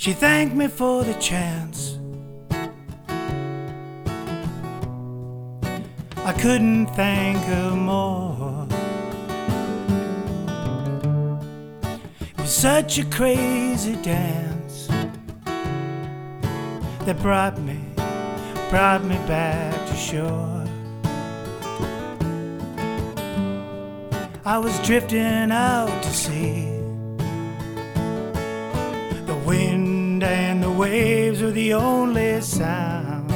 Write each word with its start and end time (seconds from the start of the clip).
She 0.00 0.14
thanked 0.14 0.56
me 0.56 0.66
for 0.66 1.04
the 1.04 1.12
chance. 1.20 1.98
I 6.16 6.32
couldn't 6.40 6.86
thank 6.96 7.36
her 7.36 7.76
more. 7.76 8.66
It 11.82 12.38
was 12.38 12.50
such 12.50 12.98
a 12.98 13.04
crazy 13.04 13.96
dance 13.96 14.88
that 17.04 17.18
brought 17.20 17.60
me, 17.60 17.78
brought 18.70 19.04
me 19.04 19.16
back 19.28 19.74
to 19.86 19.94
shore. 19.96 20.64
I 24.46 24.56
was 24.56 24.78
drifting 24.78 25.52
out 25.52 26.02
to 26.04 26.08
sea. 26.08 26.79
Wind 29.50 30.22
and 30.22 30.62
the 30.62 30.70
waves 30.70 31.42
are 31.42 31.50
the 31.50 31.74
only 31.74 32.40
sound. 32.40 33.28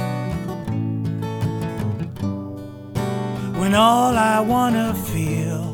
When 3.60 3.74
all 3.74 4.16
I 4.16 4.38
wanna 4.38 4.94
feel 5.12 5.64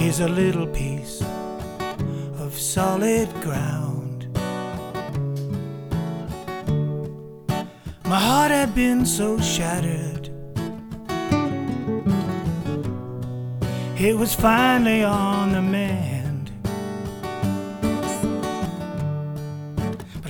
is 0.00 0.18
a 0.18 0.26
little 0.26 0.66
piece 0.66 1.22
of 2.42 2.58
solid 2.58 3.28
ground. 3.40 4.26
My 8.12 8.20
heart 8.28 8.50
had 8.50 8.74
been 8.74 9.06
so 9.06 9.38
shattered. 9.38 10.24
It 13.96 14.14
was 14.18 14.34
finally 14.34 15.04
on 15.04 15.52
the 15.52 15.62
mend. 15.62 15.87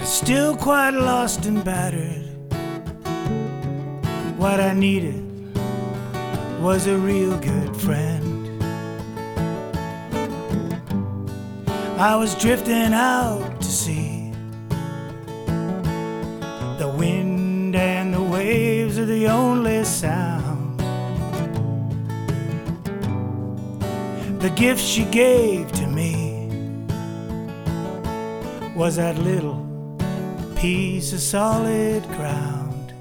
Still 0.09 0.57
quite 0.57 0.91
lost 0.91 1.45
and 1.45 1.63
battered. 1.63 2.25
What 4.39 4.59
I 4.59 4.73
needed 4.73 5.23
was 6.63 6.87
a 6.87 6.97
real 6.97 7.37
good 7.39 7.77
friend. 7.77 8.63
I 12.01 12.17
was 12.17 12.35
drifting 12.37 12.95
out 12.95 13.61
to 13.61 13.69
sea. 13.69 14.33
The 16.79 16.89
wind 16.97 17.77
and 17.77 18.15
the 18.15 18.23
waves 18.23 18.99
are 18.99 19.05
the 19.05 19.27
only 19.27 19.85
sound. 19.85 20.81
The 24.41 24.51
gift 24.57 24.81
she 24.81 25.05
gave 25.05 25.71
to 25.73 25.87
me 25.87 26.49
was 28.75 28.97
that 28.97 29.19
little 29.19 29.68
piece 30.59 31.13
of 31.13 31.21
solid 31.21 32.03
ground. 32.09 32.93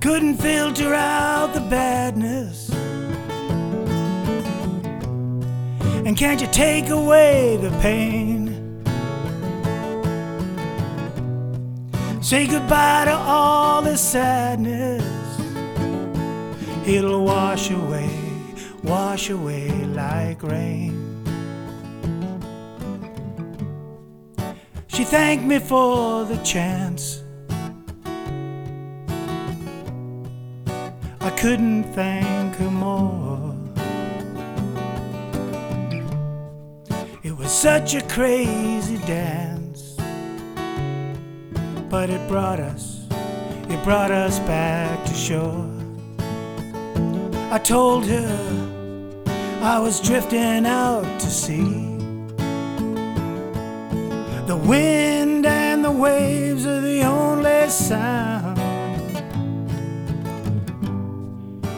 Couldn't 0.00 0.36
filter 0.36 0.94
out 0.94 1.52
the 1.52 1.60
badness. 1.60 2.70
And 6.06 6.16
can't 6.16 6.40
you 6.40 6.46
take 6.46 6.88
away 6.88 7.58
the 7.58 7.70
pain? 7.82 8.80
Say 12.22 12.46
goodbye 12.46 13.04
to 13.04 13.14
all 13.14 13.82
the 13.82 13.98
sadness. 13.98 15.23
It'll 16.86 17.24
wash 17.24 17.70
away, 17.70 18.10
wash 18.82 19.30
away 19.30 19.70
like 19.86 20.42
rain. 20.42 21.24
She 24.88 25.04
thanked 25.04 25.46
me 25.46 25.60
for 25.60 26.26
the 26.26 26.36
chance. 26.44 27.22
I 31.20 31.30
couldn't 31.38 31.84
thank 31.94 32.54
her 32.56 32.70
more. 32.70 33.56
It 37.22 37.34
was 37.34 37.50
such 37.50 37.94
a 37.94 38.02
crazy 38.02 38.98
dance, 38.98 39.96
but 41.88 42.10
it 42.10 42.28
brought 42.28 42.60
us, 42.60 43.06
it 43.70 43.82
brought 43.84 44.10
us 44.10 44.38
back 44.40 45.02
to 45.06 45.14
shore. 45.14 45.73
I 47.54 47.58
told 47.58 48.04
her 48.06 49.20
I 49.62 49.78
was 49.78 50.00
drifting 50.00 50.66
out 50.66 51.04
to 51.20 51.26
sea. 51.30 51.62
The 54.48 54.56
wind 54.56 55.46
and 55.46 55.84
the 55.84 55.92
waves 55.92 56.66
are 56.66 56.80
the 56.80 57.02
only 57.02 57.68
sound. 57.68 58.58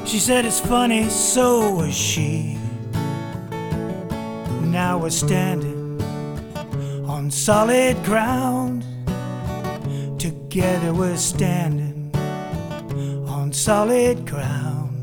She 0.08 0.18
said 0.18 0.46
it's 0.46 0.60
funny, 0.60 1.10
so 1.10 1.70
was 1.74 1.94
she. 1.94 2.56
Now 4.62 4.96
we're 4.96 5.10
standing 5.10 6.00
on 7.06 7.30
solid 7.30 8.02
ground. 8.02 8.82
Together 10.18 10.94
we're 10.94 11.18
standing 11.18 12.10
on 13.28 13.52
solid 13.52 14.26
ground. 14.26 14.95